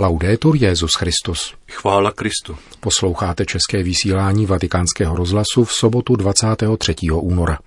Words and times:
Laudetur 0.00 0.56
Jezus 0.56 0.90
Christus. 0.98 1.54
Chvála 1.70 2.10
Kristu. 2.10 2.56
Posloucháte 2.80 3.46
české 3.46 3.82
vysílání 3.82 4.46
Vatikánského 4.46 5.16
rozhlasu 5.16 5.64
v 5.64 5.72
sobotu 5.72 6.16
23. 6.16 6.94
února. 7.12 7.58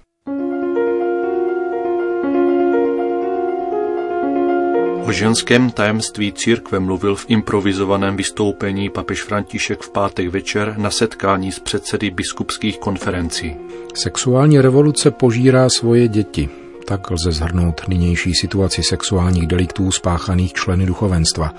O 5.07 5.11
ženském 5.11 5.71
tajemství 5.71 6.33
církve 6.33 6.79
mluvil 6.79 7.15
v 7.15 7.25
improvizovaném 7.27 8.17
vystoupení 8.17 8.89
papež 8.89 9.23
František 9.23 9.81
v 9.81 9.89
pátek 9.89 10.27
večer 10.27 10.73
na 10.77 10.91
setkání 10.91 11.51
s 11.51 11.59
předsedy 11.59 12.11
biskupských 12.11 12.79
konferencí. 12.79 13.55
Sexuální 13.93 14.61
revoluce 14.61 15.11
požírá 15.11 15.69
svoje 15.69 16.07
děti, 16.07 16.49
tak 16.85 17.11
lze 17.11 17.31
zhrnout 17.31 17.81
nynější 17.87 18.33
situaci 18.33 18.81
sexuálních 18.83 19.47
deliktů 19.47 19.91
spáchaných 19.91 20.53
členy 20.53 20.85
duchovenstva, 20.85 21.53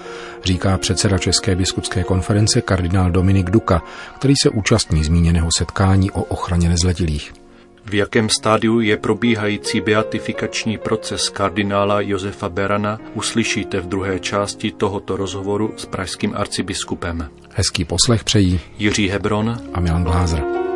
říká 0.45 0.79
předseda 0.79 1.19
České 1.19 1.57
biskupské 1.57 2.05
konference 2.05 2.61
kardinál 2.61 3.11
Dominik 3.11 3.51
Duka, 3.51 3.83
který 4.17 4.35
se 4.43 4.51
účastní 4.51 5.05
zmíněného 5.05 5.49
setkání 5.59 6.11
o 6.11 6.23
ochraně 6.23 6.69
nezletilých. 6.69 7.33
V 7.87 7.95
jakém 7.95 8.29
stádiu 8.29 8.81
je 8.81 8.97
probíhající 8.97 9.81
beatifikační 9.81 10.79
proces 10.79 11.29
kardinála 11.29 12.01
Josefa 12.01 12.49
Berana, 12.49 12.99
uslyšíte 13.15 13.81
v 13.81 13.87
druhé 13.87 14.21
části 14.21 14.71
tohoto 14.73 15.17
rozhovoru 15.17 15.75
s 15.77 15.87
pražským 15.87 16.33
arcibiskupem. 16.37 17.29
Hezký 17.55 17.85
poslech 17.85 18.25
přejí 18.25 18.61
Jiří 18.79 19.09
Hebron 19.09 19.61
a 19.75 19.81
Milan 19.81 20.05
Glázer. 20.05 20.72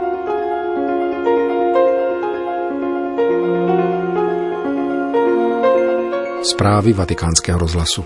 Zprávy 6.50 6.92
vatikánského 6.92 7.59
rozhlasu. 7.59 8.05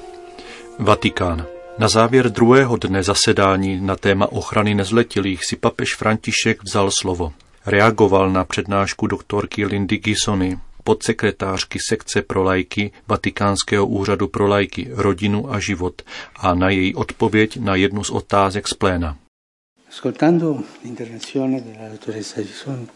Vatikán. 0.78 1.46
Na 1.78 1.88
závěr 1.88 2.30
druhého 2.30 2.76
dne 2.76 3.02
zasedání 3.02 3.80
na 3.80 3.96
téma 3.96 4.32
ochrany 4.32 4.74
nezletilých 4.74 5.44
si 5.44 5.56
papež 5.56 5.94
František 5.94 6.62
vzal 6.62 6.90
slovo. 7.00 7.32
Reagoval 7.66 8.30
na 8.30 8.44
přednášku 8.44 9.06
doktorky 9.06 9.66
Lindy 9.66 9.98
Gisony, 9.98 10.58
podsekretářky 10.84 11.78
sekce 11.88 12.22
pro 12.22 12.42
lajky 12.42 12.92
Vatikánského 13.08 13.86
úřadu 13.86 14.28
pro 14.28 14.46
lajky, 14.46 14.88
rodinu 14.90 15.52
a 15.52 15.60
život 15.60 16.02
a 16.36 16.54
na 16.54 16.70
její 16.70 16.94
odpověď 16.94 17.56
na 17.56 17.74
jednu 17.74 18.04
z 18.04 18.10
otázek 18.10 18.68
z 18.68 18.74
pléna. 18.74 19.16
Ascoltando 19.88 20.58
l'intervenzione 20.84 21.60
della 21.60 21.88
dottoressa 21.88 22.42
Gisoni, 22.42 22.86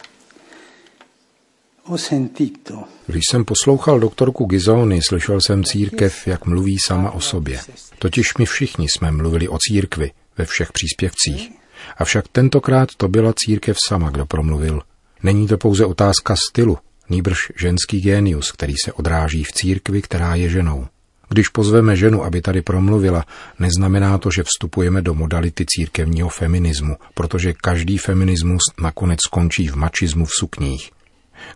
když 3.07 3.23
jsem 3.31 3.45
poslouchal 3.45 4.01
doktorku 4.01 4.45
Gizony, 4.45 5.01
slyšel 5.09 5.41
jsem 5.41 5.65
církev, 5.65 6.27
jak 6.27 6.47
mluví 6.47 6.77
sama 6.87 7.11
o 7.11 7.21
sobě. 7.21 7.61
Totiž 7.99 8.35
my 8.39 8.47
všichni 8.47 8.87
jsme 8.89 9.13
mluvili 9.13 9.49
o 9.49 9.59
církvi 9.59 10.11
ve 10.39 10.45
všech 10.45 10.73
příspěvcích. 10.73 11.53
Avšak 11.97 12.29
tentokrát 12.29 12.95
to 12.97 13.09
byla 13.09 13.33
církev 13.37 13.77
sama, 13.89 14.11
kdo 14.11 14.27
promluvil. 14.27 14.81
Není 15.23 15.47
to 15.47 15.59
pouze 15.59 15.87
otázka 15.87 16.35
stylu, 16.51 16.79
nýbrž 17.11 17.53
ženský 17.57 18.01
génius, 18.01 18.53
který 18.53 18.75
se 18.85 18.93
odráží 18.93 19.45
v 19.45 19.53
církvi, 19.53 20.03
která 20.03 20.35
je 20.35 20.49
ženou. 20.49 20.87
Když 21.29 21.49
pozveme 21.49 21.97
ženu, 21.97 22.25
aby 22.25 22.41
tady 22.41 22.63
promluvila, 22.63 23.25
neznamená 23.59 24.19
to, 24.19 24.31
že 24.31 24.43
vstupujeme 24.43 25.03
do 25.03 25.15
modality 25.15 25.65
církevního 25.69 26.29
feminismu, 26.29 26.97
protože 27.15 27.53
každý 27.53 27.99
feminismus 27.99 28.63
nakonec 28.81 29.21
skončí 29.23 29.69
v 29.69 29.77
mačismu 29.77 30.25
v 30.25 30.33
sukních. 30.39 30.91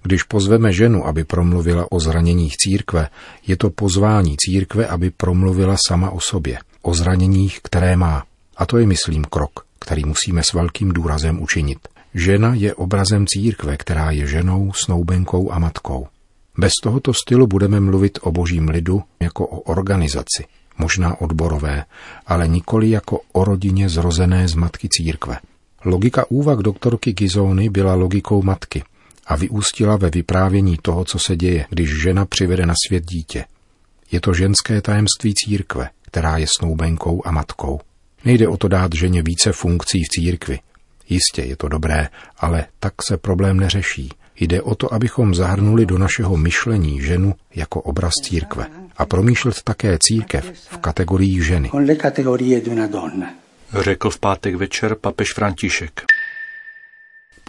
Když 0.03 0.22
pozveme 0.22 0.72
ženu, 0.72 1.06
aby 1.06 1.25
promluvila 1.25 1.92
o 1.92 2.00
zraněních 2.00 2.56
církve, 2.56 3.08
je 3.47 3.56
to 3.56 3.70
pozvání 3.70 4.36
církve, 4.36 4.86
aby 4.86 5.11
promluvila 5.11 5.77
sama 5.89 6.11
o 6.11 6.20
sobě, 6.20 6.58
o 6.83 6.94
zraněních, 6.94 7.61
které 7.62 7.97
má. 7.97 8.25
A 8.56 8.66
to 8.66 8.78
je, 8.78 8.86
myslím, 8.86 9.25
krok, 9.25 9.64
který 9.81 10.05
musíme 10.05 10.42
s 10.42 10.53
velkým 10.53 10.92
důrazem 10.92 11.42
učinit. 11.42 11.78
Žena 12.14 12.55
je 12.55 12.75
obrazem 12.75 13.27
církve, 13.27 13.77
která 13.77 14.11
je 14.11 14.27
ženou, 14.27 14.72
snoubenkou 14.72 15.53
a 15.53 15.59
matkou. 15.59 16.06
Bez 16.59 16.72
tohoto 16.82 17.15
stylu 17.15 17.47
budeme 17.47 17.81
mluvit 17.81 18.19
o 18.22 18.32
božím 18.32 18.69
lidu 18.69 19.03
jako 19.21 19.47
o 19.47 19.60
organizaci, 19.60 20.44
možná 20.78 21.21
odborové, 21.21 21.84
ale 22.27 22.48
nikoli 22.48 22.91
jako 22.91 23.21
o 23.32 23.44
rodině 23.44 23.88
zrozené 23.88 24.48
z 24.48 24.54
matky 24.54 24.88
církve. 24.91 25.38
Logika 25.84 26.25
úvah 26.31 26.59
doktorky 26.59 27.12
Gizony 27.12 27.69
byla 27.69 27.94
logikou 27.94 28.43
matky– 28.43 28.82
a 29.28 29.37
vyústila 29.37 29.97
ve 29.97 30.11
vyprávění 30.11 30.77
toho, 30.83 31.05
co 31.05 31.19
se 31.19 31.37
děje, 31.37 31.66
když 31.71 32.03
žena 32.03 32.25
přivede 32.25 32.66
na 32.66 32.75
svět 32.87 33.05
dítě. 33.05 33.44
Je 34.12 34.21
to 34.21 34.34
ženské 34.34 34.81
tajemství 34.83 35.34
církve, 35.34 35.89
která 36.03 36.37
je 36.37 36.47
snoubenkou 36.59 37.22
a 37.25 37.31
matkou. 37.31 37.81
Nejde 38.25 38.49
o 38.49 38.56
to 38.56 38.69
dát 38.69 38.94
ženě 38.94 39.22
více 39.22 39.53
funkcí 39.53 39.99
v 40.05 40.09
církvi. 40.09 40.59
Jistě 41.09 41.43
je 41.43 41.56
to 41.56 41.69
dobré, 41.69 42.09
ale 42.39 42.66
tak 42.81 42.93
se 43.09 43.16
problém 43.16 43.61
neřeší. 43.61 44.11
Jde 44.41 44.62
o 44.62 44.75
to, 44.75 44.94
abychom 44.94 45.34
zahrnuli 45.34 45.87
do 45.87 45.99
našeho 45.99 46.37
myšlení 46.37 47.00
ženu 47.00 47.34
jako 47.55 47.81
obraz 47.81 48.12
církve 48.22 48.66
a 48.97 49.06
promýšlet 49.06 49.62
také 49.62 49.99
církev 50.00 50.53
v 50.71 50.78
kategorii 50.78 51.43
ženy. 51.43 51.71
Řekl 53.81 54.10
v 54.10 54.19
pátek 54.19 54.55
večer 54.55 54.95
papež 54.95 55.33
František. 55.34 56.03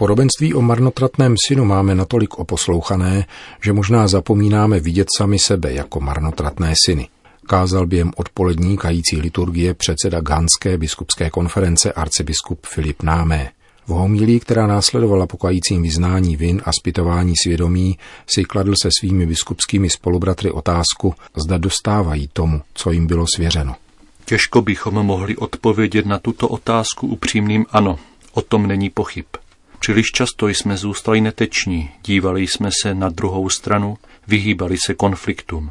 Podobenství 0.00 0.54
o 0.54 0.62
marnotratném 0.62 1.34
synu 1.48 1.64
máme 1.64 1.94
natolik 1.94 2.38
oposlouchané, 2.38 3.26
že 3.64 3.72
možná 3.72 4.08
zapomínáme 4.08 4.80
vidět 4.80 5.08
sami 5.18 5.38
sebe 5.38 5.72
jako 5.72 6.00
marnotratné 6.00 6.74
syny. 6.84 7.08
Kázal 7.46 7.86
během 7.86 8.10
odpolední 8.16 8.76
kající 8.76 9.16
liturgie 9.16 9.74
předseda 9.74 10.20
Gánské 10.20 10.78
biskupské 10.78 11.30
konference 11.30 11.92
arcibiskup 11.92 12.66
Filip 12.66 13.02
Námé. 13.02 13.50
V 13.86 13.88
homilí, 13.88 14.40
která 14.40 14.66
následovala 14.66 15.26
po 15.26 15.36
kajícím 15.36 15.82
vyznání 15.82 16.36
vin 16.36 16.62
a 16.64 16.70
zpytování 16.72 17.34
svědomí, 17.42 17.98
si 18.34 18.44
kladl 18.44 18.74
se 18.82 18.88
svými 19.00 19.26
biskupskými 19.26 19.90
spolubratry 19.90 20.50
otázku, 20.50 21.14
zda 21.44 21.58
dostávají 21.58 22.28
tomu, 22.32 22.60
co 22.74 22.90
jim 22.90 23.06
bylo 23.06 23.26
svěřeno. 23.36 23.74
Těžko 24.24 24.62
bychom 24.62 24.94
mohli 24.94 25.36
odpovědět 25.36 26.06
na 26.06 26.18
tuto 26.18 26.48
otázku 26.48 27.06
upřímným 27.06 27.66
ano. 27.70 27.98
O 28.32 28.42
tom 28.42 28.66
není 28.66 28.90
pochyb. 28.90 29.24
Příliš 29.80 30.06
často 30.06 30.48
jsme 30.48 30.76
zůstali 30.76 31.20
neteční, 31.20 31.90
dívali 32.04 32.46
jsme 32.46 32.70
se 32.82 32.94
na 32.94 33.08
druhou 33.08 33.48
stranu, 33.48 33.98
vyhýbali 34.26 34.76
se 34.86 34.94
konfliktům. 34.94 35.70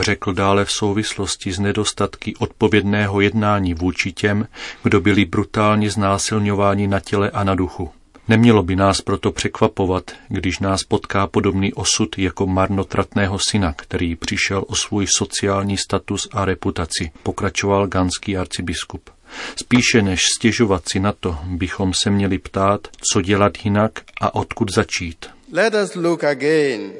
Řekl 0.00 0.32
dále 0.32 0.64
v 0.64 0.70
souvislosti 0.70 1.52
s 1.52 1.58
nedostatky 1.58 2.36
odpovědného 2.36 3.20
jednání 3.20 3.74
vůči 3.74 4.12
těm, 4.12 4.48
kdo 4.82 5.00
byli 5.00 5.24
brutálně 5.24 5.90
znásilňováni 5.90 6.86
na 6.88 7.00
těle 7.00 7.30
a 7.30 7.44
na 7.44 7.54
duchu. 7.54 7.90
Nemělo 8.28 8.62
by 8.62 8.76
nás 8.76 9.00
proto 9.00 9.32
překvapovat, 9.32 10.10
když 10.28 10.58
nás 10.58 10.84
potká 10.84 11.26
podobný 11.26 11.74
osud 11.74 12.18
jako 12.18 12.46
marnotratného 12.46 13.38
syna, 13.50 13.72
který 13.72 14.16
přišel 14.16 14.64
o 14.66 14.74
svůj 14.74 15.06
sociální 15.16 15.76
status 15.76 16.28
a 16.32 16.44
reputaci, 16.44 17.10
pokračoval 17.22 17.86
ganský 17.86 18.36
arcibiskup. 18.36 19.10
Spíše 19.56 20.02
než 20.02 20.20
stěžovat 20.36 20.88
si 20.88 21.00
na 21.00 21.12
to, 21.12 21.38
bychom 21.44 21.92
se 22.02 22.10
měli 22.10 22.38
ptát, 22.38 22.88
co 23.12 23.22
dělat 23.22 23.52
jinak 23.64 23.92
a 24.20 24.34
odkud 24.34 24.74
začít. 24.74 25.26
Let 25.52 25.74
us 25.84 25.94
look 25.94 26.24
again 26.24 26.92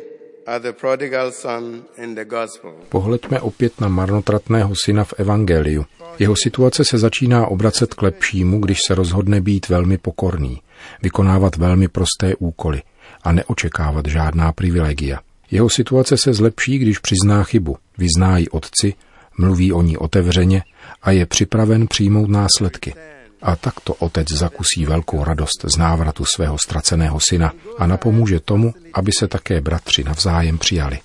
Pohleďme 2.89 3.41
opět 3.41 3.81
na 3.81 3.89
marnotratného 3.89 4.75
syna 4.85 5.05
v 5.05 5.15
Evangeliu. 5.19 5.85
Jeho 6.19 6.35
situace 6.37 6.85
se 6.85 6.99
začíná 6.99 7.47
obracet 7.47 7.95
k 7.95 8.03
lepšímu, 8.03 8.61
když 8.61 8.79
se 8.87 8.95
rozhodne 8.95 9.41
být 9.41 9.69
velmi 9.69 9.99
pokorný, 9.99 10.63
vykonávat 11.03 11.57
velmi 11.57 11.89
prosté 11.89 12.35
úkoly 12.39 12.83
a 13.25 13.33
neočekávat 13.33 14.07
žádná 14.07 14.53
privilegia. 14.53 15.19
Jeho 15.51 15.71
situace 15.71 16.17
se 16.17 16.35
zlepší, 16.35 16.79
když 16.79 16.99
přizná 16.99 17.45
chybu, 17.45 17.77
vyzná 17.99 18.39
ji 18.39 18.49
otci, 18.49 18.95
mluví 19.39 19.73
o 19.73 19.83
ní 19.83 19.97
otevřeně 19.97 20.63
a 21.03 21.11
je 21.11 21.27
připraven 21.27 21.87
přijmout 21.89 22.31
následky. 22.31 22.95
A 23.43 23.57
takto 23.57 23.95
otec 23.95 24.29
zakusí 24.33 24.87
velkou 24.87 25.25
radost 25.25 25.65
z 25.75 25.77
návratu 25.77 26.25
svého 26.25 26.57
ztraceného 26.67 27.19
syna 27.21 27.53
a 27.79 27.87
napomůže 27.87 28.41
tomu, 28.41 28.75
aby 28.95 29.11
se 29.19 29.29
také 29.29 29.61
bratři 29.61 30.05
navzájem 30.05 30.59
přijali. 30.59 30.99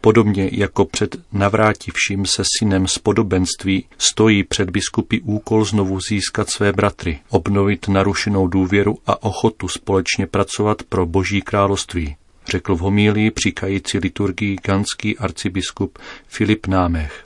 Podobně 0.00 0.50
jako 0.52 0.84
před 0.84 1.16
navrátivším 1.32 2.26
se 2.26 2.42
synem 2.58 2.86
z 2.86 2.98
podobenství 2.98 3.84
stojí 3.98 4.44
před 4.44 4.70
biskupy 4.70 5.20
úkol 5.20 5.64
znovu 5.64 6.00
získat 6.00 6.50
své 6.50 6.72
bratry, 6.72 7.18
obnovit 7.28 7.88
narušenou 7.88 8.46
důvěru 8.46 8.98
a 9.06 9.22
ochotu 9.22 9.68
společně 9.68 10.26
pracovat 10.26 10.82
pro 10.82 11.06
Boží 11.06 11.42
království 11.42 12.16
řekl 12.48 12.76
v 12.76 12.80
homílii 12.80 13.30
přikající 13.30 13.98
liturgii 13.98 14.56
ganský 14.66 15.18
arcibiskup 15.18 15.98
Filip 16.26 16.66
Námech. 16.66 17.24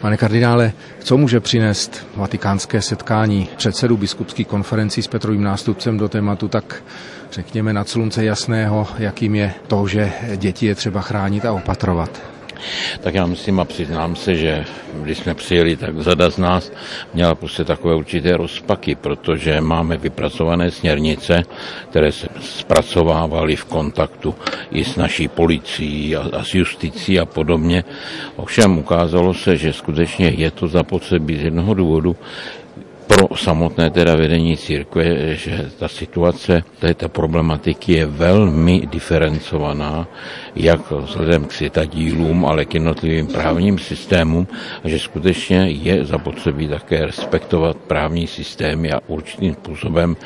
Pane 0.00 0.16
kardinále, 0.16 0.72
co 0.98 1.16
může 1.16 1.40
přinést 1.40 2.06
vatikánské 2.16 2.82
setkání 2.82 3.48
předsedu 3.56 3.96
biskupských 3.96 4.46
konferencí 4.46 5.02
s 5.02 5.06
Petrovým 5.06 5.42
nástupcem 5.42 5.98
do 5.98 6.08
tématu 6.08 6.48
tak 6.48 6.82
řekněme 7.32 7.72
nad 7.72 7.88
slunce 7.88 8.24
jasného, 8.24 8.88
jakým 8.98 9.34
je 9.34 9.54
to, 9.66 9.86
že 9.88 10.12
děti 10.36 10.66
je 10.66 10.74
třeba 10.74 11.00
chránit 11.00 11.44
a 11.44 11.52
opatrovat? 11.52 12.37
Tak 13.00 13.14
já 13.14 13.26
myslím 13.26 13.60
a 13.60 13.64
přiznám 13.64 14.16
se, 14.16 14.34
že 14.34 14.64
když 15.02 15.18
jsme 15.18 15.34
přijeli, 15.34 15.76
tak 15.76 16.00
zada 16.00 16.30
z 16.30 16.38
nás 16.38 16.72
měla 17.14 17.34
prostě 17.34 17.64
takové 17.64 17.94
určité 17.94 18.36
rozpaky, 18.36 18.94
protože 18.94 19.60
máme 19.60 19.96
vypracované 19.96 20.70
směrnice, 20.70 21.42
které 21.90 22.12
se 22.12 22.28
zpracovávaly 22.40 23.56
v 23.56 23.64
kontaktu 23.64 24.34
i 24.70 24.84
s 24.84 24.96
naší 24.96 25.28
policií 25.28 26.16
a, 26.16 26.28
a 26.32 26.44
s 26.44 26.54
justicí 26.54 27.20
a 27.20 27.26
podobně. 27.26 27.84
Ovšem 28.36 28.78
ukázalo 28.78 29.34
se, 29.34 29.56
že 29.56 29.72
skutečně 29.72 30.28
je 30.28 30.50
to 30.50 30.68
zapotřebí 30.68 31.36
z 31.36 31.42
jednoho 31.42 31.74
důvodu, 31.74 32.16
pro 33.08 33.36
samotné 33.36 33.90
teda 33.90 34.14
vedení 34.14 34.56
církve, 34.56 35.34
že 35.34 35.70
ta 35.78 35.88
situace 35.88 36.62
této 36.78 37.08
problematiky 37.08 37.92
je 37.92 38.06
velmi 38.06 38.86
diferencovaná, 38.86 40.08
jak 40.54 40.90
vzhledem 40.90 41.44
k 41.44 41.52
světadílům, 41.52 42.46
ale 42.46 42.64
k 42.64 42.74
jednotlivým 42.74 43.26
právním 43.26 43.78
systémům, 43.78 44.46
a 44.84 44.88
že 44.88 44.98
skutečně 44.98 45.56
je 45.56 46.04
zapotřebí 46.04 46.68
také 46.68 47.06
respektovat 47.06 47.76
právní 47.76 48.26
systémy 48.26 48.92
a 48.92 49.00
určitým 49.06 49.54
způsobem 49.54 50.16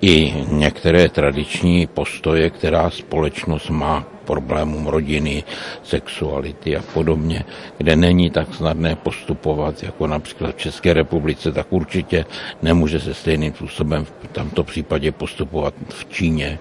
i 0.00 0.34
některé 0.48 1.08
tradiční 1.08 1.86
postoje, 1.86 2.50
která 2.50 2.90
společnost 2.90 3.70
má 3.70 4.17
problémům 4.28 4.86
rodiny, 4.86 5.44
sexuality 5.82 6.76
a 6.76 6.82
podobně, 6.82 7.44
kde 7.78 7.96
není 7.96 8.28
tak 8.30 8.52
snadné 8.54 8.96
postupovat, 8.96 9.82
jako 9.82 10.06
například 10.06 10.52
v 10.52 10.68
České 10.68 10.92
republice, 10.92 11.52
tak 11.52 11.72
určitě 11.72 12.24
nemůže 12.62 13.00
se 13.00 13.14
stejným 13.14 13.56
způsobem 13.56 14.04
v 14.04 14.28
tomto 14.32 14.64
případě 14.64 15.12
postupovat 15.12 15.74
v 15.88 16.04
Číně, 16.12 16.58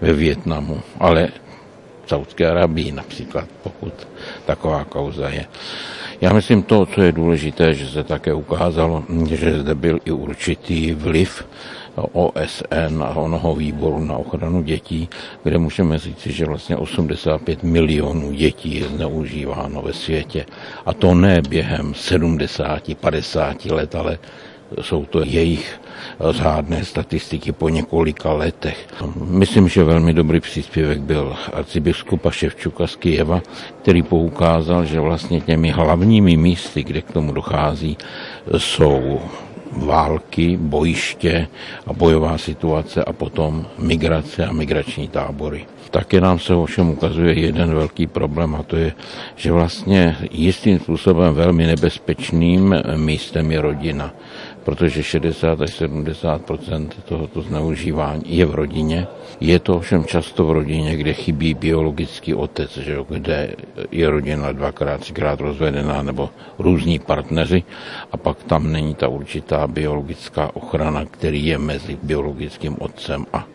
ve 0.00 0.12
Větnamu, 0.12 0.82
ale 0.98 1.28
Saudské 2.08 2.50
Arabii 2.50 2.92
například, 2.92 3.48
pokud 3.62 4.08
taková 4.46 4.84
kauza 4.84 5.28
je. 5.28 5.44
Já 6.20 6.32
myslím 6.32 6.62
to, 6.62 6.86
co 6.86 7.02
je 7.02 7.12
důležité, 7.12 7.74
že 7.74 7.88
se 7.88 8.04
také 8.04 8.34
ukázalo, 8.34 9.04
že 9.30 9.60
zde 9.60 9.74
byl 9.74 9.98
i 10.04 10.10
určitý 10.10 10.92
vliv 10.92 11.44
OSN 12.12 13.02
a 13.02 13.16
onoho 13.16 13.54
výboru 13.54 14.04
na 14.04 14.16
ochranu 14.16 14.62
dětí, 14.62 15.08
kde 15.42 15.58
můžeme 15.58 15.98
říct, 15.98 16.26
že 16.26 16.46
vlastně 16.46 16.76
85 16.76 17.62
milionů 17.62 18.32
dětí 18.32 18.80
je 18.80 18.88
zneužíváno 18.88 19.82
ve 19.82 19.92
světě. 19.92 20.46
A 20.86 20.94
to 20.94 21.14
ne 21.14 21.42
během 21.48 21.94
70, 21.94 22.94
50 23.00 23.64
let, 23.64 23.94
ale 23.94 24.18
jsou 24.80 25.04
to 25.04 25.20
jejich 25.24 25.80
řádné 26.30 26.84
statistiky 26.84 27.52
po 27.52 27.68
několika 27.68 28.32
letech. 28.32 28.86
Myslím, 29.24 29.68
že 29.68 29.84
velmi 29.84 30.12
dobrý 30.12 30.40
příspěvek 30.40 31.00
byl 31.00 31.36
arcibiskupa 31.52 32.30
Ševčuka 32.30 32.86
z 32.86 32.96
Kijeva, 32.96 33.42
který 33.82 34.02
poukázal, 34.02 34.84
že 34.84 35.00
vlastně 35.00 35.40
těmi 35.40 35.70
hlavními 35.70 36.36
místy, 36.36 36.84
kde 36.84 37.02
k 37.02 37.12
tomu 37.12 37.32
dochází, 37.32 37.96
jsou 38.58 39.20
války, 39.72 40.56
bojiště 40.56 41.48
a 41.86 41.92
bojová 41.92 42.38
situace 42.38 43.04
a 43.04 43.12
potom 43.12 43.66
migrace 43.78 44.46
a 44.46 44.52
migrační 44.52 45.08
tábory. 45.08 45.66
Také 45.90 46.20
nám 46.20 46.38
se 46.38 46.54
ovšem 46.54 46.90
ukazuje 46.90 47.40
jeden 47.40 47.74
velký 47.74 48.06
problém 48.06 48.54
a 48.54 48.62
to 48.62 48.76
je, 48.76 48.92
že 49.36 49.52
vlastně 49.52 50.16
jistým 50.30 50.78
způsobem 50.78 51.34
velmi 51.34 51.66
nebezpečným 51.66 52.74
místem 52.96 53.52
je 53.52 53.60
rodina 53.60 54.14
protože 54.68 55.02
60 55.02 55.60
až 55.60 55.80
70% 55.80 56.88
tohoto 57.08 57.42
zneužívání 57.42 58.22
je 58.26 58.46
v 58.46 58.54
rodině. 58.54 59.06
Je 59.40 59.58
to 59.58 59.76
ovšem 59.76 60.04
často 60.04 60.44
v 60.44 60.52
rodině, 60.52 60.96
kde 60.96 61.12
chybí 61.12 61.54
biologický 61.54 62.34
otec, 62.34 62.76
že 62.76 62.92
jo, 62.92 63.06
kde 63.08 63.54
je 63.92 64.10
rodina 64.10 64.52
dvakrát, 64.52 65.00
třikrát 65.00 65.40
rozvedená 65.40 66.02
nebo 66.02 66.30
různí 66.58 66.98
partneři 66.98 67.62
a 68.12 68.16
pak 68.16 68.44
tam 68.44 68.72
není 68.72 68.94
ta 68.94 69.08
určitá 69.08 69.66
biologická 69.66 70.56
ochrana, 70.56 71.04
který 71.04 71.46
je 71.46 71.58
mezi 71.58 71.98
biologickým 72.02 72.76
otcem 72.78 73.26
a 73.32 73.46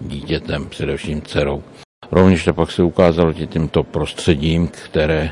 dítětem, 0.00 0.66
především 0.66 1.22
dcerou. 1.22 1.62
Rovněž 2.12 2.44
to 2.44 2.54
pak 2.54 2.70
se 2.70 2.82
ukázalo 2.82 3.32
tímto 3.32 3.82
prostředím, 3.82 4.68
které 4.68 5.30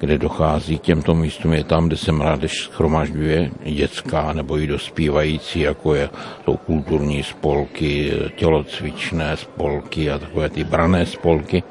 kde 0.00 0.18
dochází 0.18 0.78
k 0.78 0.82
těmto 0.82 1.14
místům, 1.14 1.52
je 1.52 1.64
tam, 1.64 1.86
kde 1.86 1.96
se 1.96 2.12
mládež 2.12 2.52
schromažďuje 2.52 3.50
dětská 3.64 4.32
nebo 4.32 4.58
i 4.58 4.66
dospívající, 4.66 5.60
jako 5.60 5.94
je, 5.94 6.08
to 6.44 6.56
kulturní 6.56 7.22
spolky, 7.22 8.12
tělocvičné 8.36 9.36
spolky 9.36 10.10
a 10.10 10.18
takové 10.18 10.48
ty 10.48 10.64
brané 10.64 11.06
spolky, 11.06 11.62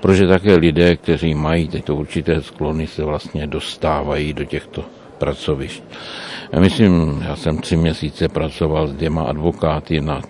protože 0.00 0.26
také 0.26 0.54
lidé, 0.54 0.96
kteří 0.96 1.34
mají 1.34 1.68
tyto 1.68 1.96
určité 1.96 2.42
sklony, 2.42 2.86
se 2.86 3.04
vlastně 3.04 3.46
dostávají 3.46 4.32
do 4.32 4.44
těchto 4.44 4.84
pracovišť. 5.18 5.82
Já 6.52 6.60
myslím, 6.60 7.22
já 7.28 7.36
jsem 7.36 7.58
tři 7.58 7.76
měsíce 7.76 8.28
pracoval 8.28 8.86
s 8.86 8.92
dvěma 8.92 9.22
advokáty 9.22 10.00
na 10.00 10.20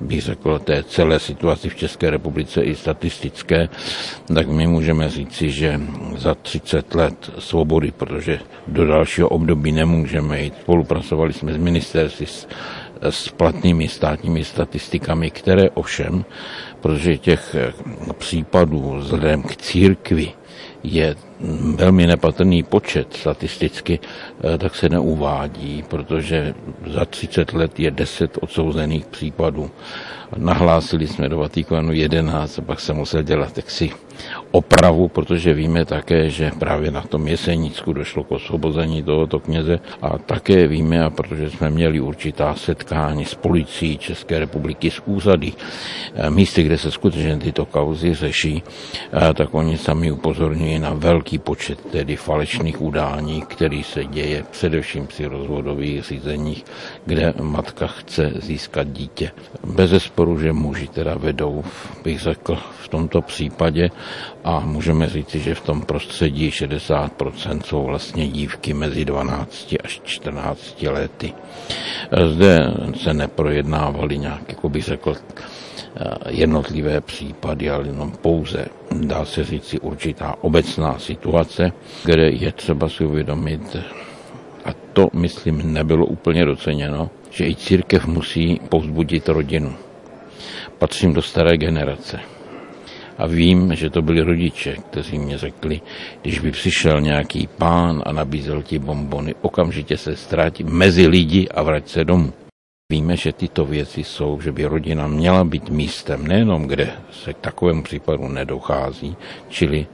bych 0.00 0.22
řekl, 0.22 0.58
té 0.58 0.82
celé 0.82 1.18
situaci 1.20 1.68
v 1.68 1.76
České 1.76 2.10
republice 2.10 2.62
i 2.62 2.74
statistické, 2.74 3.68
tak 4.34 4.48
my 4.48 4.66
můžeme 4.66 5.08
říci, 5.08 5.50
že 5.50 5.80
za 6.16 6.34
30 6.34 6.94
let 6.94 7.30
svobody, 7.38 7.90
protože 7.90 8.40
do 8.66 8.86
dalšího 8.86 9.28
období 9.28 9.72
nemůžeme 9.72 10.40
jít, 10.40 10.54
spolupracovali 10.60 11.32
jsme 11.32 11.52
s 11.52 11.56
ministerství, 11.56 12.26
s, 12.26 12.48
s 13.10 13.28
platnými 13.28 13.88
státními 13.88 14.44
statistikami, 14.44 15.30
které 15.30 15.70
ovšem, 15.70 16.24
protože 16.80 17.18
těch 17.18 17.56
případů 18.18 18.96
vzhledem 18.98 19.42
k 19.42 19.56
církvi 19.56 20.32
je 20.82 21.16
velmi 21.74 22.06
nepatrný 22.06 22.62
počet 22.62 23.14
statisticky, 23.14 23.98
eh, 24.00 24.58
tak 24.58 24.74
se 24.76 24.88
neuvádí, 24.88 25.84
protože 25.88 26.54
za 26.86 27.04
30 27.04 27.52
let 27.52 27.80
je 27.80 27.90
10 27.90 28.38
odsouzených 28.40 29.06
případů. 29.06 29.70
Nahlásili 30.36 31.06
jsme 31.06 31.28
do 31.28 31.38
Vatikánu 31.38 31.92
11 31.92 32.58
a 32.58 32.62
pak 32.62 32.80
se 32.80 32.92
musel 32.92 33.22
dělat 33.22 33.52
taxi 33.52 33.90
opravu, 34.50 35.08
protože 35.08 35.54
víme 35.54 35.84
také, 35.84 36.30
že 36.30 36.50
právě 36.58 36.90
na 36.90 37.02
tom 37.02 37.28
Jesenicku 37.28 37.92
došlo 37.92 38.24
k 38.24 38.32
osvobození 38.32 39.02
tohoto 39.02 39.40
kněze 39.40 39.80
a 40.02 40.18
také 40.18 40.68
víme, 40.68 41.04
a 41.04 41.10
protože 41.10 41.50
jsme 41.50 41.70
měli 41.70 42.00
určitá 42.00 42.54
setkání 42.54 43.24
s 43.24 43.34
policií 43.34 43.98
České 43.98 44.38
republiky, 44.38 44.90
s 44.90 45.02
úřady, 45.04 45.52
eh, 46.14 46.30
místy, 46.30 46.62
kde 46.62 46.78
se 46.78 46.90
skutečně 46.90 47.36
tyto 47.36 47.66
kauzy 47.66 48.14
řeší, 48.14 48.62
eh, 49.12 49.34
tak 49.34 49.54
oni 49.54 49.78
sami 49.78 50.12
upozorňují 50.12 50.49
na 50.78 50.94
velký 50.94 51.38
počet 51.38 51.80
tedy 51.90 52.16
falešných 52.16 52.80
udání, 52.80 53.42
který 53.42 53.82
se 53.82 54.04
děje 54.04 54.44
především 54.50 55.06
při 55.06 55.26
rozvodových 55.26 56.02
řízeních, 56.04 56.64
kde 57.06 57.34
matka 57.42 57.86
chce 57.86 58.32
získat 58.42 58.88
dítě. 58.92 59.30
Bez 59.66 59.90
zesporu, 59.90 60.38
že 60.40 60.52
muži 60.52 60.88
teda 60.88 61.14
vedou, 61.14 61.64
bych 62.04 62.20
řekl, 62.20 62.58
v 62.82 62.88
tomto 62.88 63.22
případě 63.22 63.90
a 64.44 64.60
můžeme 64.60 65.06
říci, 65.08 65.40
že 65.40 65.54
v 65.54 65.60
tom 65.60 65.82
prostředí 65.82 66.50
60% 66.50 67.60
jsou 67.64 67.84
vlastně 67.84 68.28
dívky 68.28 68.74
mezi 68.74 69.04
12 69.04 69.74
až 69.84 70.00
14 70.04 70.82
lety. 70.82 71.32
Zde 72.26 72.58
se 72.96 73.14
neprojednávaly 73.14 74.18
nějak, 74.18 74.48
jako 74.48 74.68
bych 74.68 74.84
řekl, 74.84 75.14
jednotlivé 76.28 77.00
případy, 77.00 77.70
ale 77.70 77.86
jenom 77.86 78.12
pouze, 78.12 78.66
dá 79.00 79.24
se 79.24 79.44
říci, 79.44 79.80
určitá 79.80 80.34
obecná 80.40 80.98
situace, 80.98 81.72
kde 82.04 82.30
je 82.30 82.52
třeba 82.52 82.88
si 82.88 83.04
uvědomit, 83.04 83.76
a 84.64 84.70
to, 84.92 85.08
myslím, 85.12 85.72
nebylo 85.72 86.06
úplně 86.06 86.44
doceněno, 86.44 87.10
že 87.30 87.46
i 87.46 87.54
církev 87.54 88.06
musí 88.06 88.60
povzbudit 88.68 89.28
rodinu. 89.28 89.74
Patřím 90.78 91.12
do 91.12 91.22
staré 91.22 91.56
generace 91.56 92.20
a 93.18 93.26
vím, 93.26 93.74
že 93.74 93.90
to 93.90 94.02
byli 94.02 94.20
rodiče, 94.20 94.76
kteří 94.90 95.18
mě 95.18 95.38
řekli, 95.38 95.80
když 96.22 96.38
by 96.38 96.50
přišel 96.50 97.00
nějaký 97.00 97.48
pán 97.58 98.02
a 98.06 98.12
nabízel 98.12 98.62
ti 98.62 98.78
bombony, 98.78 99.34
okamžitě 99.42 99.96
se 99.96 100.16
ztrátí 100.16 100.64
mezi 100.64 101.06
lidi 101.06 101.48
a 101.48 101.62
vrať 101.62 101.88
se 101.88 102.04
domů. 102.04 102.32
Víme, 102.90 103.16
že 103.16 103.32
tyto 103.32 103.64
věci 103.64 104.04
jsou, 104.04 104.40
že 104.40 104.52
by 104.52 104.64
rodina 104.64 105.06
měla 105.06 105.44
být 105.44 105.70
místem 105.70 106.26
nejenom, 106.26 106.66
kde 106.66 106.90
se 107.10 107.32
k 107.32 107.38
takovému 107.38 107.82
případu 107.82 108.28
nedochází, 108.28 109.16
čili 109.48 109.86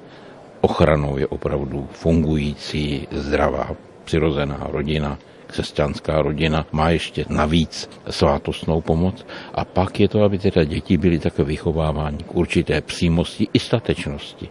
ochranou 0.60 1.18
je 1.18 1.26
opravdu 1.26 1.88
fungující, 1.92 3.08
zdravá, 3.10 3.70
přirozená 4.04 4.66
rodina, 4.72 5.18
křesťanská 5.46 6.22
rodina 6.22 6.66
má 6.72 6.90
ještě 6.90 7.24
navíc 7.28 7.90
svátostnou 8.10 8.80
pomoc 8.80 9.26
a 9.54 9.64
pak 9.64 10.00
je 10.00 10.08
to, 10.08 10.22
aby 10.22 10.38
teda 10.38 10.64
děti 10.64 10.96
byly 10.96 11.18
také 11.18 11.44
vychovávány 11.44 12.18
k 12.18 12.34
určité 12.34 12.80
přímosti 12.80 13.48
i 13.52 13.58
statečnosti. 13.58 14.48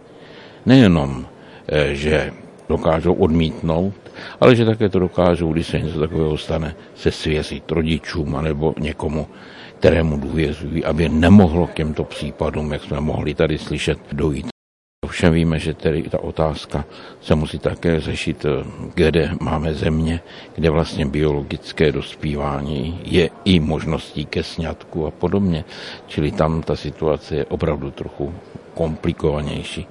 Nejenom, 0.65 1.25
eh, 1.67 1.95
že 1.95 2.44
dokážou 2.69 3.13
odmítnout, 3.13 3.93
ale 4.41 4.55
že 4.55 4.65
také 4.65 4.89
to 4.89 4.99
dokážou, 4.99 5.53
když 5.53 5.67
se 5.67 5.79
něco 5.79 5.99
takového 5.99 6.37
stane, 6.37 6.75
se 6.95 7.11
svěřit 7.11 7.71
rodičům 7.71 8.35
anebo 8.35 8.73
někomu, 8.79 9.27
kterému 9.79 10.17
důvěřují, 10.17 10.85
aby 10.85 11.09
nemohlo 11.09 11.67
k 11.67 11.73
těmto 11.73 12.03
případům, 12.03 12.73
jak 12.73 12.83
jsme 12.83 12.99
mohli 12.99 13.33
tady 13.33 13.57
slyšet, 13.57 13.99
dojít. 14.11 14.54
Ovšem 15.05 15.33
víme, 15.33 15.59
že 15.61 15.77
tedy 15.77 16.09
ta 16.09 16.17
otázka 16.17 16.85
se 17.21 17.35
musí 17.35 17.61
také 17.61 17.99
řešit, 18.01 18.45
eh, 18.45 18.65
kde 18.93 19.37
máme 19.41 19.73
země, 19.73 20.19
kde 20.55 20.69
vlastně 20.69 21.05
biologické 21.05 21.91
dospívání 21.91 22.99
je 23.05 23.29
i 23.45 23.59
možností 23.59 24.25
ke 24.25 24.43
sňatku 24.43 25.05
a 25.05 25.11
podobně. 25.11 25.61
Čili 26.07 26.31
tam 26.33 26.65
ta 26.65 26.75
situace 26.75 27.35
je 27.35 27.45
opravdu 27.45 27.91
trochu 27.91 28.33
komplikovanější. 28.73 29.85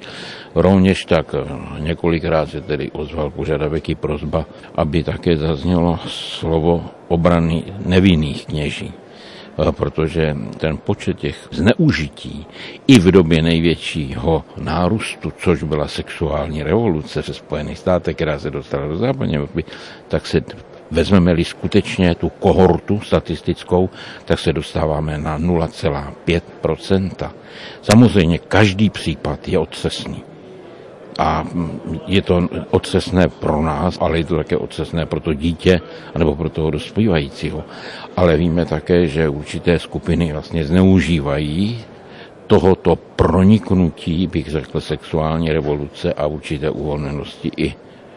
Rovněž 0.54 1.04
tak 1.04 1.30
eh, 1.30 1.46
několikrát 1.78 2.50
se 2.50 2.60
tedy 2.60 2.90
ozval 2.90 3.30
požadavek 3.30 3.88
i 3.88 3.94
prozba, 3.94 4.50
aby 4.74 5.06
také 5.06 5.36
zaznělo 5.38 5.98
slovo 6.10 6.90
obrany 7.08 7.62
nevinných 7.86 8.46
kněží 8.46 9.03
protože 9.70 10.36
ten 10.56 10.76
počet 10.76 11.18
těch 11.18 11.48
zneužití 11.50 12.46
i 12.86 12.98
v 12.98 13.10
době 13.10 13.42
největšího 13.42 14.44
nárůstu, 14.56 15.32
což 15.38 15.62
byla 15.62 15.88
sexuální 15.88 16.62
revoluce 16.62 17.22
ve 17.28 17.34
Spojených 17.34 17.78
státech, 17.78 18.16
která 18.16 18.38
se 18.38 18.50
dostala 18.50 18.86
do 18.86 18.96
západní 18.96 19.36
Evropy, 19.36 19.64
tak 20.08 20.26
se 20.26 20.40
Vezmeme-li 20.90 21.44
skutečně 21.44 22.14
tu 22.14 22.28
kohortu 22.28 23.00
statistickou, 23.00 23.90
tak 24.24 24.38
se 24.38 24.52
dostáváme 24.52 25.18
na 25.18 25.38
0,5% 25.38 27.30
Samozřejmě 27.82 28.38
každý 28.38 28.90
případ 28.90 29.48
je 29.48 29.58
otřesný. 29.58 30.33
A 31.18 31.46
je 32.06 32.22
to 32.22 32.48
otřesné 32.70 33.28
pro 33.28 33.62
nás, 33.62 33.98
ale 34.00 34.18
je 34.18 34.24
to 34.24 34.36
také 34.36 34.56
otřesné 34.56 35.06
pro 35.06 35.20
to 35.20 35.34
dítě 35.34 35.80
nebo 36.18 36.36
pro 36.36 36.50
toho 36.50 36.70
dospívajícího. 36.70 37.64
Ale 38.16 38.36
víme 38.36 38.66
také, 38.66 39.06
že 39.06 39.28
určité 39.28 39.78
skupiny 39.78 40.32
vlastně 40.32 40.64
zneužívají 40.64 41.84
tohoto 42.46 42.96
proniknutí, 42.96 44.26
bych 44.26 44.48
řekl, 44.48 44.80
sexuální 44.80 45.52
revoluce 45.52 46.12
a 46.12 46.26
určité 46.26 46.70
uvolněnosti 46.70 47.50
i 47.56 47.74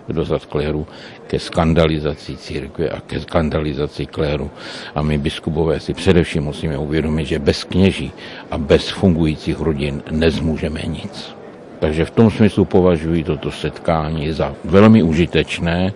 dozad 0.09 0.45
kléru 0.45 0.87
ke 1.27 1.39
skandalizaci 1.39 2.37
církve 2.37 2.89
a 2.89 2.99
ke 2.99 3.19
skandalizaci 3.19 4.05
kléru. 4.05 4.51
A 4.95 5.01
my 5.01 5.17
biskupové 5.17 5.79
si 5.79 5.93
především 5.93 6.43
musíme 6.43 6.77
uvědomit, 6.77 7.25
že 7.25 7.39
bez 7.39 7.63
kněží 7.63 8.11
a 8.51 8.57
bez 8.57 8.89
fungujících 8.89 9.59
rodin 9.59 10.03
nezmůžeme 10.11 10.81
nic. 10.81 11.36
Takže 11.79 12.05
v 12.05 12.11
tom 12.11 12.31
smyslu 12.31 12.65
považuji 12.65 13.23
toto 13.23 13.51
setkání 13.51 14.31
za 14.31 14.55
velmi 14.65 15.03
užitečné, 15.03 15.93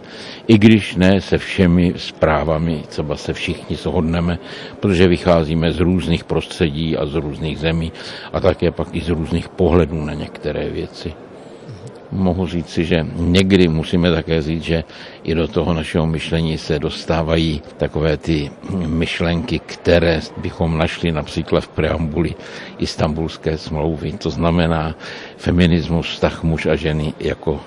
i 0.47 0.57
když 0.57 0.95
ne 0.95 1.21
se 1.21 1.37
všemi 1.37 1.93
zprávami, 1.97 2.83
třeba 2.87 3.15
se 3.17 3.33
všichni 3.33 3.75
shodneme, 3.75 4.39
protože 4.79 5.07
vycházíme 5.07 5.71
z 5.71 5.79
různých 5.79 6.23
prostředí 6.23 6.97
a 6.97 7.05
z 7.05 7.15
různých 7.15 7.59
zemí 7.59 7.91
a 8.33 8.39
také 8.39 8.71
pak 8.71 8.87
i 8.91 9.01
z 9.01 9.09
různých 9.09 9.49
pohledů 9.49 10.05
na 10.05 10.13
některé 10.13 10.69
věci 10.69 11.13
mohu 12.11 12.47
říci, 12.47 12.85
že 12.85 13.05
někdy 13.15 13.67
musíme 13.67 14.11
také 14.11 14.41
říct, 14.41 14.63
že 14.63 14.83
i 15.23 15.35
do 15.35 15.47
toho 15.47 15.73
našeho 15.73 16.07
myšlení 16.07 16.57
se 16.57 16.79
dostávají 16.79 17.61
takové 17.77 18.17
ty 18.17 18.51
myšlenky, 18.87 19.59
které 19.59 20.19
bychom 20.37 20.77
našli 20.77 21.11
například 21.11 21.61
v 21.61 21.67
preambuli 21.67 22.35
istambulské 22.79 23.57
smlouvy. 23.57 24.11
To 24.11 24.29
znamená 24.29 24.95
feminismus, 25.37 26.07
vztah 26.07 26.43
muž 26.43 26.65
a 26.65 26.75
ženy 26.75 27.13
jako 27.19 27.59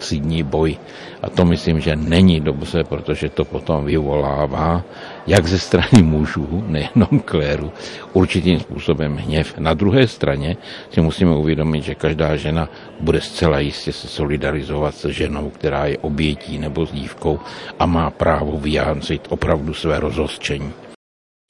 třídní 0.00 0.42
boj. 0.42 0.76
A 1.22 1.30
to 1.30 1.44
myslím, 1.44 1.80
že 1.80 1.96
není 1.96 2.40
dobře, 2.40 2.84
protože 2.84 3.28
to 3.28 3.44
potom 3.44 3.84
vyvolává, 3.84 4.82
jak 5.26 5.46
ze 5.46 5.58
strany 5.58 6.02
mužů, 6.02 6.64
nejenom 6.66 7.20
kléru, 7.24 7.72
určitým 8.12 8.60
způsobem 8.60 9.16
hněv. 9.16 9.58
Na 9.58 9.74
druhé 9.74 10.08
straně 10.08 10.56
si 10.90 11.00
musíme 11.00 11.36
uvědomit, 11.36 11.84
že 11.84 11.94
každá 11.94 12.36
žena 12.36 12.68
bude 13.00 13.20
zcela 13.20 13.60
jistě 13.60 13.92
se 13.92 14.08
solidarizovat 14.08 14.94
se 14.94 15.12
ženou, 15.12 15.50
která 15.50 15.86
je 15.86 15.98
obětí 15.98 16.58
nebo 16.58 16.86
s 16.86 16.92
dívkou 16.92 17.38
a 17.78 17.86
má 17.86 18.10
právo 18.10 18.58
vyjádřit 18.58 19.26
opravdu 19.28 19.74
své 19.74 20.00
rozhořčení. 20.00 20.89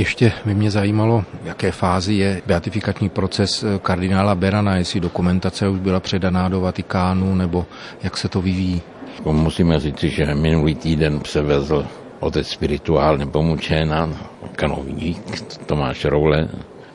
Ještě 0.00 0.32
by 0.44 0.54
mě 0.54 0.70
zajímalo, 0.70 1.24
v 1.42 1.46
jaké 1.46 1.72
fázi 1.72 2.14
je 2.14 2.42
beatifikační 2.46 3.08
proces 3.08 3.62
eh, 3.62 3.78
kardinála 3.78 4.34
Berana, 4.34 4.76
jestli 4.76 5.00
dokumentace 5.00 5.68
už 5.68 5.80
byla 5.80 6.00
předaná 6.00 6.48
do 6.48 6.60
Vatikánu, 6.60 7.34
nebo 7.34 7.66
jak 8.02 8.16
se 8.16 8.28
to 8.28 8.42
vyvíjí. 8.42 8.82
Musíme 9.24 9.80
říct, 9.80 9.98
že 9.98 10.34
minulý 10.34 10.74
týden 10.74 11.20
převezl 11.20 11.86
otec 12.20 12.48
spirituálně 12.48 13.26
pomučená 13.26 14.08
kanovník 14.56 15.20
Tomáš 15.66 16.04
Roule, 16.04 16.48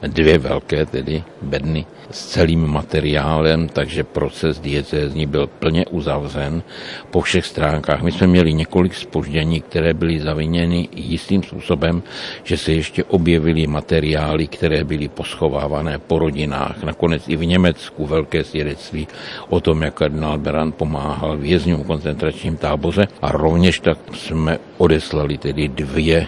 dvě 0.08 0.38
velké 0.38 0.86
tedy 0.86 1.24
bedny 1.42 1.86
s 2.12 2.26
celým 2.26 2.68
materiálem, 2.68 3.68
takže 3.68 4.04
proces 4.04 4.60
diecézní 4.60 5.26
byl 5.26 5.48
plně 5.48 5.86
uzavřen 5.86 6.64
po 7.12 7.22
všech 7.22 7.46
stránkách. 7.46 8.02
My 8.02 8.12
jsme 8.12 8.28
měli 8.28 8.54
několik 8.54 8.94
spoždění, 8.96 9.62
které 9.62 9.94
byly 9.94 10.20
zaviněny 10.20 10.90
jistým 10.96 11.44
způsobem, 11.44 12.04
že 12.44 12.58
se 12.58 12.72
ještě 12.72 13.04
objevily 13.04 13.68
materiály, 13.68 14.48
které 14.48 14.84
byly 14.84 15.08
poschovávané 15.08 16.00
po 16.00 16.20
rodinách. 16.20 16.84
Nakonec 16.84 17.28
i 17.28 17.36
v 17.36 17.46
Německu 17.46 18.06
velké 18.06 18.44
svědectví 18.44 19.08
o 19.50 19.60
tom, 19.60 19.82
jak 19.82 19.94
kardinál 19.94 20.38
Beran 20.38 20.72
pomáhal 20.72 21.38
vězňům 21.38 21.84
v 21.84 21.88
koncentračním 21.88 22.58
táboře 22.58 23.08
a 23.22 23.32
rovněž 23.32 23.80
tak 23.80 23.98
jsme 24.14 24.58
odeslali 24.78 25.38
tedy 25.38 25.68
dvě 25.68 26.28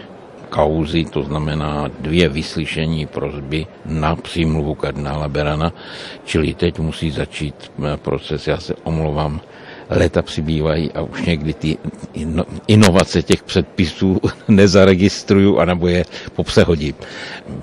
kauzy, 0.50 1.06
to 1.06 1.24
znamená 1.24 1.92
dvě 2.00 2.30
vyslyšení 2.30 3.06
prozby 3.06 3.68
na 3.86 4.16
přímluvu 4.16 4.76
kardinála 4.76 5.28
Berana, 5.28 5.74
čili 6.26 6.54
teď 6.54 6.80
musí 6.80 7.12
začít 7.12 7.56
eh, 7.80 7.98
proces, 7.98 8.48
já 8.48 8.58
se 8.58 8.74
omlouvám, 8.84 9.42
léta 9.90 10.22
přibývají 10.22 10.92
a 10.92 11.02
už 11.02 11.26
někdy 11.26 11.54
ty 11.54 11.78
inovace 12.68 13.24
těch 13.24 13.44
předpisů 13.44 14.20
nezaregistruju 14.48 15.58
anebo 15.58 15.88
je 15.88 16.06
popřehodím. 16.36 16.94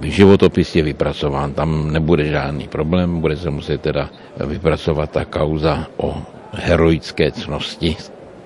Životopis 0.03 0.77
je 0.77 0.83
vypracován, 0.83 1.53
tam 1.55 1.93
nebude 1.93 2.25
žádný 2.25 2.69
problém, 2.69 3.21
bude 3.21 3.37
se 3.37 3.51
muset 3.51 3.81
teda 3.81 4.11
vypracovat 4.47 5.11
ta 5.11 5.25
kauza 5.25 5.87
o 5.97 6.23
heroické 6.53 7.31
cnosti, 7.31 7.97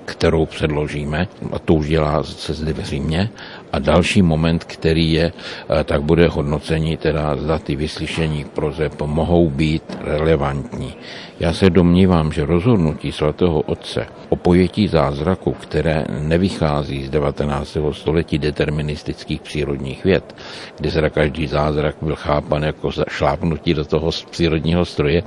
kterou 0.05 0.47
předložíme, 0.47 1.29
a 1.53 1.59
to 1.59 1.75
už 1.75 1.89
dělá 1.89 2.23
se 2.23 2.55
zde 2.55 2.73
v 2.73 2.81
Římě. 2.85 3.31
A 3.73 3.79
další 3.79 4.23
moment, 4.23 4.65
který 4.65 5.13
je, 5.13 5.33
eh, 5.33 5.85
tak 5.85 6.03
bude 6.03 6.29
hodnocení, 6.29 6.97
teda 6.97 7.37
zda 7.37 7.59
ty 7.59 7.77
vyslyšení 7.77 8.45
prozeb 8.45 9.03
mohou 9.03 9.51
být 9.51 9.83
relevantní. 10.01 10.95
Já 11.41 11.53
se 11.53 11.71
domnívám, 11.71 12.33
že 12.33 12.45
rozhodnutí 12.45 13.13
svatého 13.13 13.61
otce 13.61 14.07
o 14.29 14.37
pojetí 14.37 14.89
zázraku, 14.89 15.53
které 15.53 16.05
nevychází 16.21 17.07
z 17.07 17.11
19. 17.11 17.93
století 17.93 18.39
deterministických 18.39 19.41
přírodních 19.41 20.05
věd, 20.05 20.37
kdy 20.79 20.91
se 20.91 21.11
každý 21.11 21.47
zázrak 21.47 21.97
byl 22.03 22.17
chápan 22.17 22.63
jako 22.63 22.91
šlápnutí 23.09 23.75
do 23.75 23.85
toho 23.85 24.11
přírodního 24.31 24.85
stroje, 24.85 25.23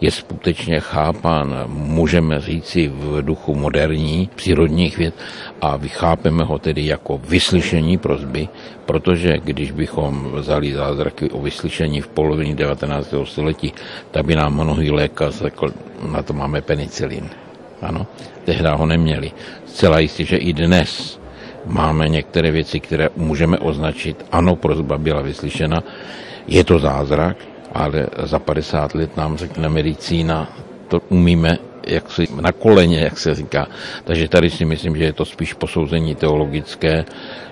je 0.00 0.10
skutečně 0.10 0.80
chápán, 0.80 1.64
můžeme 1.66 2.40
říci, 2.40 2.88
v 2.88 3.22
duchu 3.22 3.54
moderní 3.54 4.30
přírodních 4.34 4.98
věd 4.98 5.14
a 5.60 5.76
vychápeme 5.76 6.44
ho 6.44 6.58
tedy 6.58 6.86
jako 6.86 7.18
vyslyšení 7.84 7.98
prozby, 7.98 8.48
protože 8.86 9.38
když 9.44 9.70
bychom 9.72 10.32
vzali 10.40 10.72
zázraky 10.72 11.30
o 11.30 11.40
vyslyšení 11.40 12.00
v 12.00 12.08
polovině 12.08 12.54
19. 12.54 13.14
století, 13.24 13.72
tak 14.10 14.24
by 14.24 14.34
nám 14.36 14.54
mnohý 14.54 14.90
lékař 14.90 15.34
řekl, 15.52 15.72
na 16.08 16.22
to 16.22 16.32
máme 16.32 16.62
penicilin. 16.64 17.28
Ano, 17.82 18.06
tehdy 18.44 18.68
ho 18.68 18.86
neměli. 18.86 19.32
Zcela 19.66 19.98
jistě, 20.00 20.24
že 20.24 20.36
i 20.36 20.52
dnes 20.52 21.20
máme 21.66 22.08
některé 22.08 22.50
věci, 22.50 22.80
které 22.80 23.08
můžeme 23.16 23.58
označit, 23.58 24.24
ano, 24.32 24.56
prozba 24.56 24.98
byla 24.98 25.20
vyslyšena, 25.22 25.84
je 26.48 26.64
to 26.64 26.78
zázrak, 26.78 27.36
ale 27.72 28.08
za 28.24 28.38
50 28.38 28.94
let 28.94 29.16
nám 29.16 29.36
řekne 29.36 29.68
medicína, 29.68 30.48
to 30.88 31.00
umíme 31.08 31.73
jak 31.86 32.10
si 32.10 32.28
na 32.40 32.52
koleně, 32.52 33.00
jak 33.00 33.18
se 33.18 33.34
říká. 33.34 33.66
Takže 34.04 34.28
tady 34.28 34.50
si 34.50 34.64
myslím, 34.64 34.96
že 34.96 35.04
je 35.04 35.12
to 35.12 35.24
spíš 35.24 35.54
posouzení 35.54 36.14
teologické, 36.14 37.04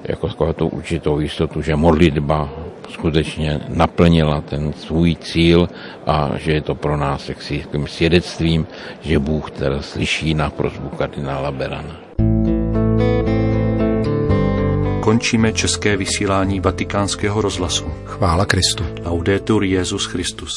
jako 0.04 0.28
takovou 0.28 0.52
tu 0.52 0.68
určitou 0.68 1.20
jistotu, 1.20 1.62
že 1.62 1.76
modlitba 1.76 2.50
skutečně 2.90 3.60
naplnila 3.68 4.40
ten 4.40 4.72
svůj 4.72 5.16
cíl 5.16 5.68
a 6.06 6.30
že 6.36 6.52
je 6.52 6.60
to 6.60 6.74
pro 6.74 6.96
nás 6.96 7.28
jaksi 7.28 7.64
svědectvím, 7.86 8.66
že 9.00 9.18
Bůh 9.18 9.50
teda 9.50 9.82
slyší 9.82 10.34
na 10.34 10.50
prozbu 10.50 10.88
kardinála 10.88 11.50
Berana. 11.50 11.96
Končíme 15.02 15.52
české 15.52 15.96
vysílání 15.96 16.60
vatikánského 16.60 17.40
rozhlasu. 17.42 17.84
Chvála 18.04 18.44
Kristu. 18.46 18.84
Laudetur 19.04 19.64
Jezus 19.64 20.06
Christus. 20.06 20.52